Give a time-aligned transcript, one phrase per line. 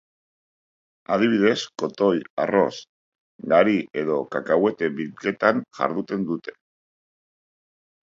[1.15, 2.15] Adibidez, kotoi,
[2.45, 2.71] arroz,
[3.53, 6.55] gari edo kakahuete bilketan jarduten dute.